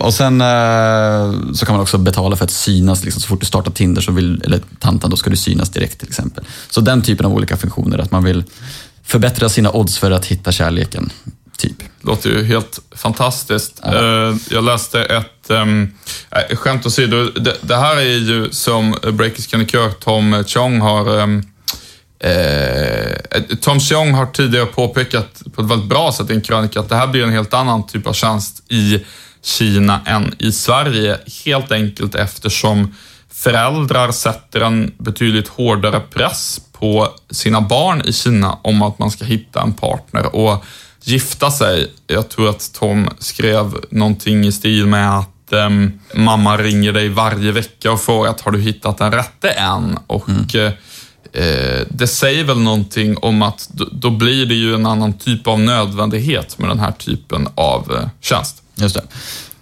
[0.00, 3.04] Och sen eh, så kan man också betala för att synas.
[3.04, 5.98] Liksom, så fort du startar Tinder, så vill, eller Tantan, då ska du synas direkt
[5.98, 6.44] till exempel.
[6.70, 8.44] Så den typen av olika funktioner, att man vill
[9.04, 11.10] förbättra sina odds för att hitta kärleken.
[11.56, 11.76] Typ.
[12.02, 13.80] låter ju helt fantastiskt.
[13.84, 13.92] Eh,
[14.50, 15.92] Jag läste ett, um,
[16.54, 21.42] skämt åsido, det, det här är ju som Breakers krönikör Tom Chong har ehm,
[22.24, 26.88] eh, Tom Chong har tidigare påpekat på ett väldigt bra sätt i en krönika att
[26.88, 29.04] det här blir en helt annan typ av tjänst i
[29.42, 31.18] Kina än i Sverige.
[31.44, 32.94] Helt enkelt eftersom
[33.30, 39.24] föräldrar sätter en betydligt hårdare press på sina barn i Kina om att man ska
[39.24, 40.64] hitta en partner och
[41.02, 41.92] gifta sig.
[42.06, 47.52] Jag tror att Tom skrev någonting i stil med att ehm, mamma ringer dig varje
[47.52, 49.98] vecka och frågar att har du hittat den rätte än?
[50.06, 50.72] Och eh,
[51.34, 55.60] eh, det säger väl någonting om att då, blir det ju en annan typ av
[55.60, 58.62] nödvändighet med den här typen av eh, tjänst.
[58.74, 59.02] Just det.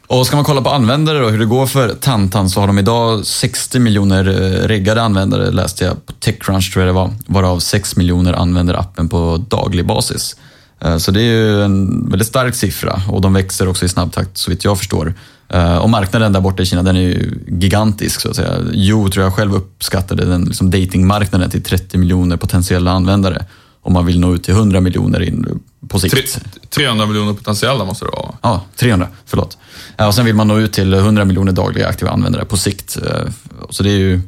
[0.07, 2.79] Och ska man kolla på användare och hur det går för Tantan så har de
[2.79, 7.59] idag 60 miljoner eh, reggade användare läste jag på Techcrunch tror jag det var, varav
[7.59, 10.37] 6 miljoner använder appen på daglig basis.
[10.85, 14.13] Eh, Så det är ju en väldigt stark siffra och de växer också i snabb
[14.13, 15.15] takt så vitt jag förstår.
[15.49, 18.57] Eh, Och marknaden där borta i Kina den är ju gigantisk så att säga.
[18.73, 23.45] Jo tror jag själv uppskattade den liksom datingmarknaden till 30 miljoner potentiella användare
[23.85, 26.15] om man vill nå ut till 100 miljoner in på sikt.
[26.15, 26.23] Tre,
[26.71, 28.35] 300 miljoner potentiella måste det vara.
[28.43, 29.59] Ja, 300, förlåt.
[29.97, 32.99] Ja, och sen vill man nå ut till 100 miljoner dagliga aktiva användare på sikt.
[33.07, 33.31] Eh,
[33.71, 34.21] Så det är ju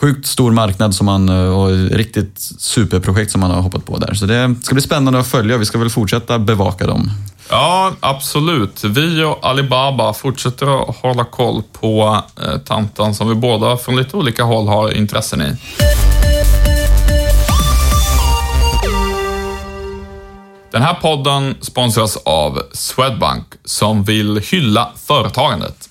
[0.00, 4.14] sjukt stor marknad som man, eh, och riktigt superprojekt som man har hoppat på där.
[4.14, 5.58] Så det ska bli spännande att följa.
[5.58, 7.10] Vi ska väl fortsätta bevaka dem.
[7.50, 8.84] Ja, absolut.
[8.84, 14.16] Vi och Alibaba fortsätter att hålla koll på eh, Tantan som vi båda från lite
[14.16, 15.56] olika håll har intressen i.
[20.72, 25.89] Den här podden sponsras av Swedbank som vill hylla företagandet.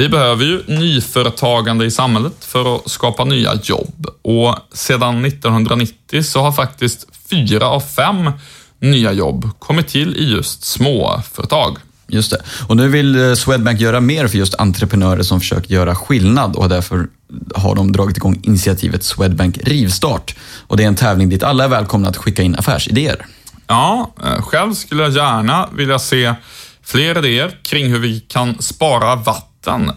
[0.00, 6.40] Vi behöver ju nyföretagande i samhället för att skapa nya jobb och sedan 1990 så
[6.40, 8.30] har faktiskt fyra av fem
[8.78, 11.78] nya jobb kommit till i just småföretag.
[12.06, 12.42] Just det.
[12.68, 16.68] Och nu vill eh, Swedbank göra mer för just entreprenörer som försöker göra skillnad och
[16.68, 17.06] därför
[17.54, 20.36] har de dragit igång initiativet Swedbank Rivstart.
[20.66, 23.26] Och det är en tävling dit alla är välkomna att skicka in affärsidéer.
[23.66, 26.34] Ja, eh, själv skulle jag gärna vilja se
[26.82, 29.49] fler idéer kring hur vi kan spara vatten,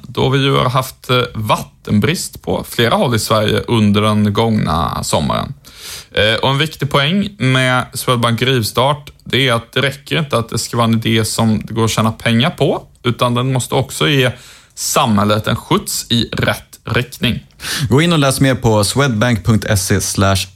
[0.08, 5.04] då vi ju har haft eh, vattenbrist på flera håll i Sverige under den gångna
[5.04, 5.54] sommaren.
[6.12, 10.49] Eh, och en viktig poäng med Swedbank Rivstart, det är att det räcker inte att
[10.49, 13.76] det ska vara en idé som det går att tjäna pengar på, utan den måste
[13.76, 14.32] också ge
[14.76, 17.39] samhället en skjuts i rätt riktning.
[17.89, 19.99] Gå in och läs mer på swedbank.se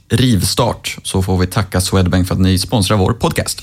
[0.08, 3.62] rivstart så får vi tacka Swedbank för att ni sponsrar vår podcast.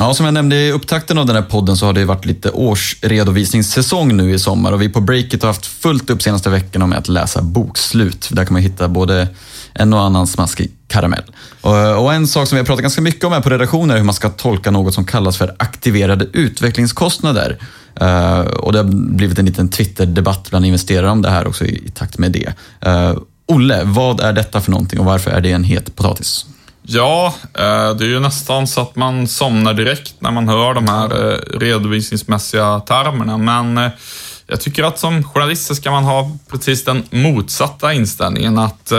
[0.00, 2.50] Ja, som jag nämnde i upptakten av den här podden så har det varit lite
[2.50, 6.98] årsredovisningssäsong nu i sommar och vi på Breakit har haft fullt upp senaste veckorna med
[6.98, 8.28] att läsa bokslut.
[8.32, 9.28] Där kan man hitta både
[9.74, 11.22] en och annan smaskig karamell.
[11.60, 13.96] Och, och en sak som vi har pratat ganska mycket om här på redaktionen är
[13.96, 17.58] hur man ska tolka något som kallas för aktiverade utvecklingskostnader.
[18.00, 21.86] Eh, och det har blivit en liten Twitter-debatt bland investerare om det här också i,
[21.86, 22.52] i takt med det.
[22.80, 26.46] Eh, Olle, vad är detta för någonting och varför är det en het potatis?
[26.82, 30.88] Ja, eh, det är ju nästan så att man somnar direkt när man hör de
[30.88, 33.38] här eh, redovisningsmässiga termerna.
[33.38, 33.90] Men eh,
[34.46, 38.58] jag tycker att som journalist så ska man ha precis den motsatta inställningen.
[38.58, 38.92] Att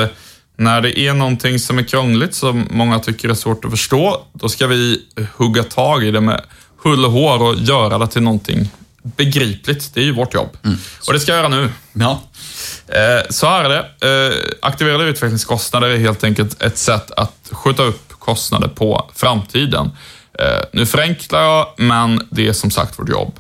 [0.58, 4.50] när det är någonting som är krångligt, som många tycker är svårt att förstå, då
[4.50, 5.02] ska vi
[5.38, 6.42] hugga tag i det med
[6.84, 8.70] hull och hår och göra det till någonting
[9.04, 9.94] begripligt.
[9.94, 10.58] Det är ju vårt jobb.
[10.64, 10.78] Mm.
[11.08, 11.70] Och det ska jag göra nu.
[11.94, 12.22] Ja.
[12.88, 14.08] Eh, så här är det.
[14.28, 19.92] Eh, aktiverade utvecklingskostnader är helt enkelt ett sätt att skjuta upp kostnader på framtiden.
[20.40, 23.40] Eh, nu förenklar jag, men det är som sagt vårt jobb.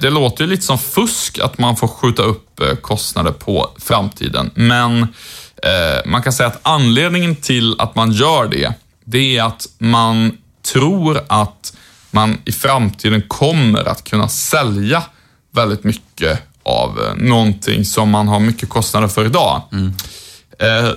[0.00, 5.06] Det låter ju lite som fusk att man får skjuta upp kostnader på framtiden, men
[6.04, 8.72] man kan säga att anledningen till att man gör det,
[9.04, 10.38] det är att man
[10.72, 11.72] tror att
[12.10, 15.02] man i framtiden kommer att kunna sälja
[15.52, 19.62] väldigt mycket av eh, någonting som man har mycket kostnader för idag.
[19.72, 19.92] Mm.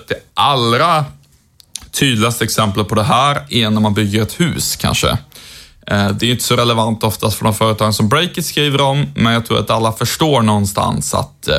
[0.08, 1.06] Det allra
[1.92, 5.10] tydligaste exemplet på det här är när man bygger ett hus kanske.
[5.88, 9.34] Eh, det är inte så relevant oftast för de företag som Breakit skriver om, men
[9.34, 11.50] jag tror att alla förstår någonstans att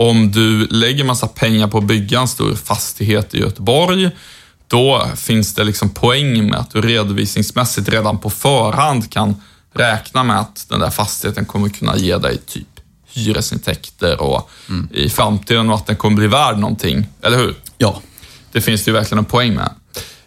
[0.00, 4.10] om du lägger massa pengar på att bygga en stor fastighet i Göteborg,
[4.70, 9.42] då finns det liksom poäng med att du redovisningsmässigt redan på förhand kan
[9.74, 12.66] räkna med att den där fastigheten kommer kunna ge dig typ
[13.12, 14.88] hyresintäkter och mm.
[14.92, 17.54] i framtiden och att den kommer bli värd någonting, eller hur?
[17.78, 18.00] Ja.
[18.52, 19.70] Det finns det ju verkligen en poäng med.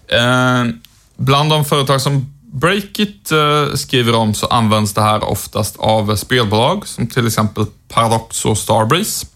[0.08, 0.74] Eh,
[1.18, 6.88] bland de företag som Breakit eh, skriver om så används det här oftast av spelbolag
[6.88, 9.28] som till exempel Paradox och Starbreeze.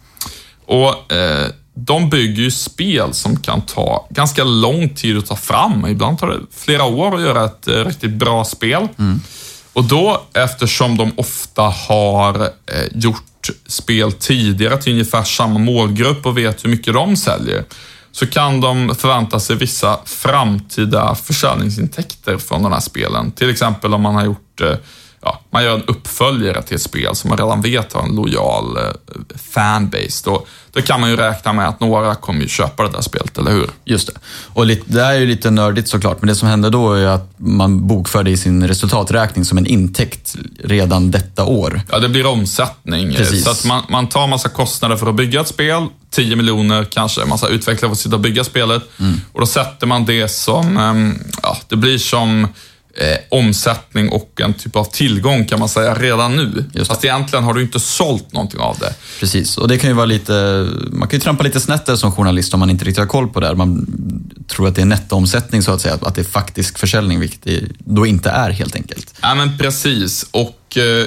[0.65, 1.47] Och eh,
[1.79, 5.85] de bygger ju spel som kan ta ganska lång tid att ta fram.
[5.87, 8.87] Ibland tar det flera år att göra ett eh, riktigt bra spel.
[8.99, 9.19] Mm.
[9.73, 16.37] Och då, eftersom de ofta har eh, gjort spel tidigare till ungefär samma målgrupp och
[16.37, 17.63] vet hur mycket de säljer,
[18.11, 23.31] så kan de förvänta sig vissa framtida försäljningsintäkter från de här spelen.
[23.31, 24.75] Till exempel om man har gjort eh,
[25.21, 28.77] ja, man gör en uppföljare till ett spel som man redan vet har en lojal
[28.77, 28.83] eh,
[29.53, 30.21] fanbase.
[30.25, 33.37] Då, då kan man ju räkna med att några kommer ju köpa det där spelet,
[33.37, 33.69] eller hur?
[33.85, 34.13] Just det.
[34.53, 37.33] Och lite, det är ju lite nördigt såklart, men det som händer då är att
[37.37, 41.81] man bokför det i sin resultaträkning som en intäkt redan detta år.
[41.91, 43.13] Ja, det blir omsättning.
[43.15, 43.43] Precis.
[43.43, 47.25] Så att man, man tar massa kostnader för att bygga ett spel, 10 miljoner kanske,
[47.25, 48.83] massa utvecklare får sitta och bygga spelet.
[48.99, 49.21] Mm.
[49.33, 52.47] Och då sätter man det som, ehm, ja, det blir som
[52.97, 56.65] eh, omsättning och en typ av tillgång kan man säga redan nu.
[56.73, 58.93] Just Fast egentligen har du inte sålt någonting av det.
[59.19, 62.11] Precis, och det kan ju vara lite, man kan ju trampa lite snett där som
[62.11, 63.55] journalist om man inte riktigt har koll på det.
[63.55, 63.87] Man
[64.47, 67.63] tror att det är nettoomsättning så att säga, att det är faktisk försäljning, vilket det
[67.79, 69.13] då inte är helt enkelt.
[69.21, 71.05] Ja men precis, och eh,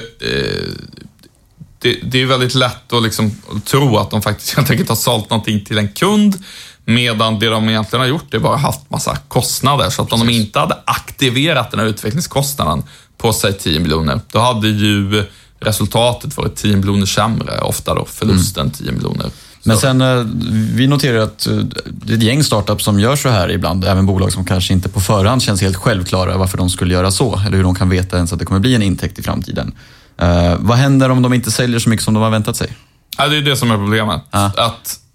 [1.79, 3.31] det, det, är väldigt lätt att liksom
[3.65, 6.43] tro att de faktiskt helt enkelt har sålt någonting till en kund
[6.85, 9.89] Medan det de egentligen har gjort är bara haft massa kostnader.
[9.89, 10.37] Så att om Precis.
[10.37, 12.83] de inte hade aktiverat den här utvecklingskostnaden
[13.17, 15.25] på sig 10 miljoner, då hade ju
[15.59, 17.61] resultatet varit 10 miljoner sämre.
[17.61, 18.73] Ofta då förlusten mm.
[18.73, 19.31] 10 miljoner.
[19.63, 20.25] Men sen, eh,
[20.73, 24.05] vi noterar att eh, det är ett gäng startups som gör så här ibland, även
[24.05, 27.57] bolag som kanske inte på förhand känns helt självklara varför de skulle göra så, eller
[27.57, 29.75] hur de kan veta ens att det kommer bli en intäkt i framtiden.
[30.21, 32.77] Uh, vad händer om de inte säljer så mycket som de har väntat sig?
[33.17, 34.21] Ja, det är det som är problemet.
[34.29, 34.45] Ah.
[34.45, 35.10] Att Eh,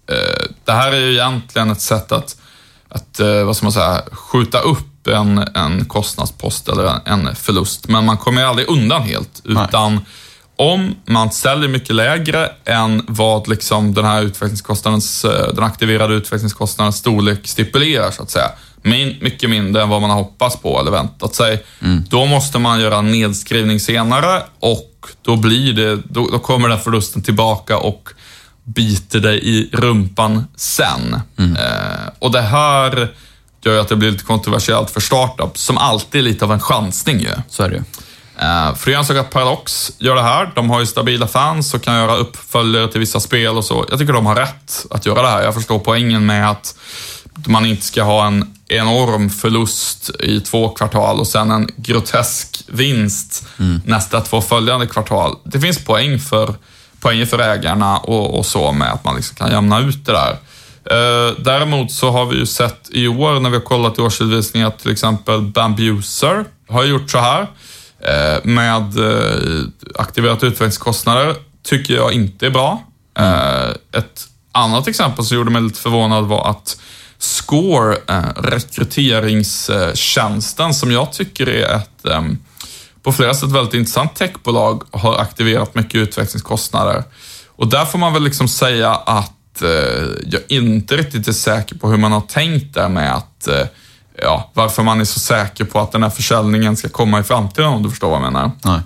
[0.65, 2.37] det här är ju egentligen ett sätt att,
[2.89, 7.87] att eh, vad ska man säga, skjuta upp en, en kostnadspost eller en förlust.
[7.87, 10.03] Men man kommer aldrig undan helt, utan Nej.
[10.55, 16.97] om man säljer mycket lägre än vad liksom den här utvecklingskostnadens, eh, den aktiverade utvecklingskostnadens
[16.97, 20.91] storlek stipulerar, så att säga, min, mycket mindre än vad man har hoppats på eller
[20.91, 21.63] väntat sig.
[21.81, 22.03] Mm.
[22.09, 26.79] Då måste man göra en nedskrivning senare och då, blir det, då, då kommer den
[26.79, 28.09] förlusten tillbaka och
[28.67, 31.19] biter dig i rumpan sen.
[31.37, 31.55] Mm.
[31.55, 33.13] Eh, och det här
[33.61, 36.59] gör ju att det blir lite kontroversiellt för startups, som alltid är lite av en
[36.59, 37.31] chansning ju.
[37.49, 37.83] Så är det
[38.45, 40.51] eh, För jag ansåg att Paradox gör det här.
[40.55, 43.85] De har ju stabila fans och kan göra uppföljare till vissa spel och så.
[43.89, 45.43] Jag tycker de har rätt att göra det här.
[45.43, 46.75] Jag förstår poängen med att
[47.47, 53.47] man inte ska ha en enorm förlust i två kvartal och sen en grotesk vinst
[53.59, 53.81] mm.
[53.85, 55.35] nästa två följande kvartal.
[55.43, 56.55] Det finns poäng för
[56.99, 60.37] poänger för ägarna och, och, så med att man liksom kan jämna ut det där.
[60.91, 64.69] Eh, däremot så har vi ju sett i år när vi har kollat i årsredovisningar
[64.69, 67.47] till exempel Bambuser har gjort så här
[67.99, 69.63] eh, med eh,
[69.95, 71.35] aktiverat utvecklingskostnader.
[71.63, 72.83] Tycker jag inte är bra.
[73.17, 73.75] Mm.
[73.91, 76.77] Ett annat exempel som gjorde mig lite förvånad var att
[77.19, 82.37] Score, eh, rekryteringstjänsten som jag tycker är ett ehm,
[83.03, 87.03] på flera sätt väldigt intressant techbolag har aktiverat mycket utvecklingskostnader.
[87.55, 89.69] Och där får man väl liksom säga att eh,
[90.25, 93.65] jag inte riktigt är säker på hur man har tänkt där med att eh,
[94.21, 97.69] ja, varför man är så säker på att den här försäljningen ska komma i framtiden
[97.69, 98.51] om du förstår vad jag menar.
[98.63, 98.79] Nej.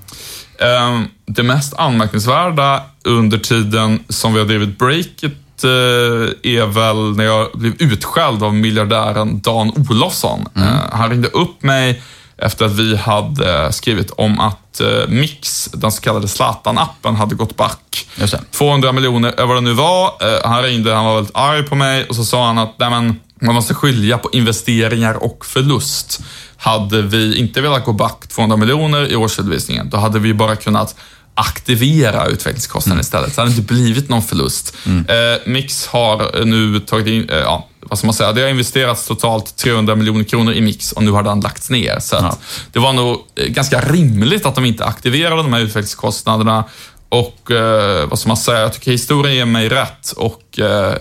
[0.60, 7.24] Eh, det mest anmärkningsvärda under tiden som vi har drivit breaket eh, är väl när
[7.24, 10.46] jag blev utskälld av miljardären Dan Olofsson.
[10.56, 10.68] Mm.
[10.68, 12.04] Eh, Han ringde upp mig
[12.42, 17.56] efter att vi hade skrivit om att eh, Mix, den så kallade Zlatan-appen, hade gått
[17.58, 18.08] back.
[18.16, 18.40] Just det.
[18.52, 20.06] 200 miljoner, eh, vad det nu var.
[20.06, 22.90] Eh, Han ringde, han var väldigt arg på mig och så sa han att nej
[22.90, 26.22] men, man måste skilja på investeringar och förlust.
[26.58, 30.96] Hade vi inte velat gå back 200 miljoner i årsredovisningen, då hade vi bara kunnat
[31.34, 33.30] aktivera utvecklingskostnaden istället.
[33.36, 34.76] Så det hade inte blivit någon förlust.
[34.86, 35.14] Eh,
[35.46, 39.56] Mix har nu tagit in, eh, ja, vad ska man säga, det har investerats totalt
[39.58, 42.00] 300 miljoner kronor i Mix och nu har den lagts ner.
[42.00, 42.38] Så Ja.
[42.72, 46.64] det var nog eh, ganska rimligt att de inte aktiverade de här utvecklingskostnaderna.
[47.10, 50.94] Och eh, vad ska man säga, jag tycker historien ger mig rätt och eh,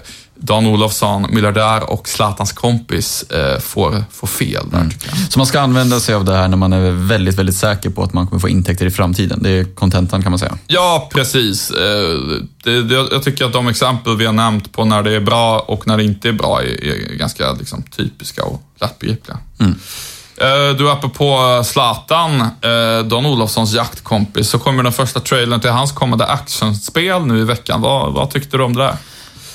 [0.43, 5.33] Dan Olofsson, miljardär och Zlatans kompis eh, får, får fel där tycker jag.
[5.33, 8.03] Så man ska använda sig av det här när man är väldigt, väldigt säker på
[8.03, 9.43] att man kommer få intäkter i framtiden.
[9.43, 10.59] Det är kontentan kan man säga.
[10.67, 11.71] Ja, precis.
[11.71, 12.19] Eh,
[12.65, 15.59] Det, det, jag tycker att de exempel vi har nämnt på när det är bra
[15.59, 19.39] och när det inte är bra är, är ganska liksom, typiska och lättbegripliga.
[19.61, 25.61] Eh, Du är uppe på Zlatan, eh, Don Olofssons jaktkompis, så kommer den första trailern
[25.61, 27.81] till hans kommande actionspel nu i veckan.
[27.81, 28.97] Vad, vad tyckte du om det där?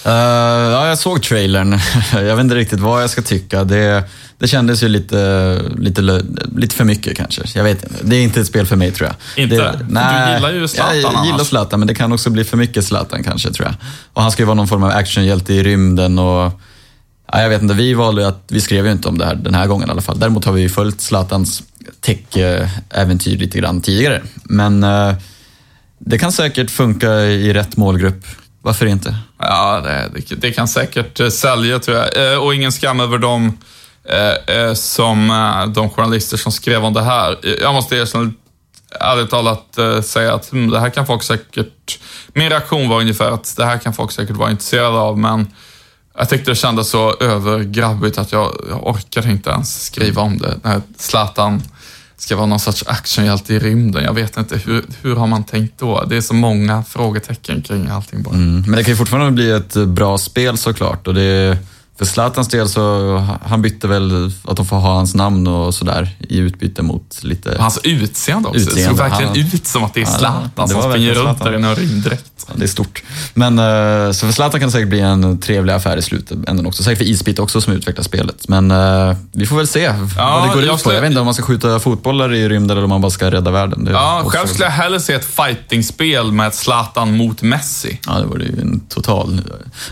[0.06, 0.12] Eh,
[0.72, 1.80] ja, jag såg trailern.
[2.14, 3.64] jag vet inte riktigt vad jag ska tycka.
[3.64, 4.04] Det,
[4.38, 6.22] det kändes ju lite, lite,
[6.56, 7.42] lite för mycket kanske.
[7.56, 7.96] Jag vet inte.
[8.02, 9.44] Det är inte ett spel för mig tror jag.
[9.44, 9.56] Inte?
[9.56, 11.48] Det, För du gillar ju Zlatan Jag gillar annars.
[11.48, 13.76] Zlatan, men det kan också bli för mycket Zlatan kanske tror jag.
[14.14, 16.62] Och han ska ju vara någon form av actionhjälte i rymden och
[17.32, 19.56] Ja, jag vet inte, vi valde att, vi skrev ju inte om det här den
[19.56, 20.20] här gången i alla fall.
[20.20, 21.64] Däremot har vi ju följt Zlatans
[22.02, 24.22] tech-äventyr lite grann tidigare.
[24.44, 25.16] Men eh,
[26.00, 28.26] det kan säkert funka i rätt målgrupp.
[28.66, 29.16] Varför inte?
[29.38, 32.34] Ja, det, det, det kan säkert eh, sälja tror jag.
[32.34, 33.58] Eh, Och ingen skam över dem
[34.10, 37.38] eh, eh som eh, de journalister som skrev om det här.
[37.44, 38.32] Eh, jag måste erkänna,
[39.00, 42.00] ärligt talat eh, säga att hm, det här kan folk säkert...
[42.34, 45.48] Min reaktion var ungefär att det här kan folk säkert vara intresserade av, men
[46.18, 50.60] jag tyckte det kändes så övergrabbigt att jag, jag orkade inte ens skriva om det.
[50.64, 51.62] När Zlatan
[52.26, 54.04] ska vara någon sorts actionhjälte i rymden.
[54.04, 56.04] Jag vet inte, hur, hur har man tänkt då?
[56.04, 58.36] Det är så många frågetecken kring allting bara.
[58.36, 58.62] Mm.
[58.62, 61.08] Men det kan ju fortfarande bli ett bra spel såklart.
[61.08, 61.58] Och det,
[61.98, 66.10] för Zlatans del så, han bytte väl att de får ha hans namn och sådär
[66.20, 67.56] i utbyte mot lite...
[67.60, 68.60] Hans utseende också.
[68.60, 71.14] Det Utseende, såg verkligen han- ut som att det är Ja, Zlatan det som springer
[71.14, 72.32] runt där i en rymddräkt.
[72.48, 73.04] Ja, Det är stort.
[73.34, 76.84] Men eh, så för Zlatan kan det säkert bli en trevlig affär i slutändan också.
[76.84, 78.48] Säkert för Isbit också som utvecklar spelet.
[78.48, 80.78] Men eh, vi får väl se vad det går jag ut på.
[80.78, 83.10] skulle- Jag vet inte om man ska skjuta fotbollar i rymden eller om man bara
[83.12, 83.84] ska rädda världen.
[83.86, 88.00] Det Ja, också- själv skulle jag hellre se ett fightingspel med Zlatan mot Messi.
[88.08, 89.42] Ja, det vore ju en total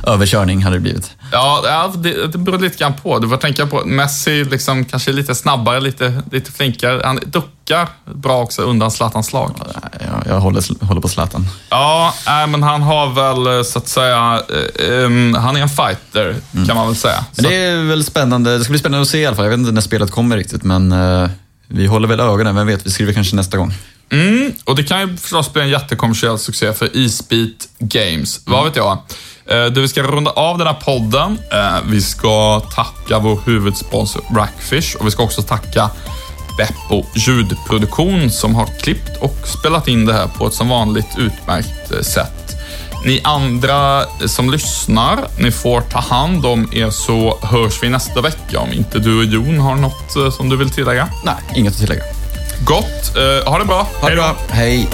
[0.07, 1.11] överkörning hade det blivit.
[1.31, 3.19] Ja, ja, det, det beror lite grann på.
[3.19, 7.01] Du får tänka på Messi, liksom, kanske lite snabbare, lite, lite flinkare.
[7.05, 7.19] Han
[7.65, 9.51] duckar bra också undan Zlatans slag.
[9.99, 11.47] Jag, jag håller, håller på Zlatan.
[11.69, 14.41] Ja, nej, men han har väl så att säga,
[15.05, 16.35] em, han är en fighter
[16.67, 17.13] kan man väl säga.
[17.13, 17.25] Mm.
[17.35, 18.57] Men det är väl spännande.
[18.57, 19.45] Det ska bli spännande att se i alla fall.
[19.45, 21.29] Jag vet inte när spelet kommer riktigt, men eh,
[21.67, 22.55] vi håller väl ögonen.
[22.55, 23.73] Vem vet, vi skriver kanske nästa gång.
[24.11, 28.41] Mm, och det kan ju förstås bli en jättekommersiell succé för Isbeat Games.
[28.45, 28.97] Vad vet jag?
[29.45, 31.39] Eh, Du, vi ska runda av den här podden.
[31.85, 35.89] Vi ska tacka vår huvudsponsor Rackfish och vi ska också tacka
[36.57, 41.91] Beppo ljudproduktion som har klippt och spelat in det här på ett som vanligt utmärkt
[41.91, 42.55] eh, sätt.
[43.05, 48.59] Ni andra som lyssnar, ni får ta hand om er så hörs vi nästa vecka
[48.59, 51.09] om inte du och Jon har något eh, som du vill tillägga.
[51.23, 52.03] Nej, inget att tillägga.
[52.65, 53.87] Gott, eh, ha det bra.
[54.01, 54.35] Ha det bra.
[54.49, 54.87] Hej.